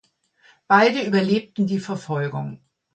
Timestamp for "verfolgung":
1.79-2.63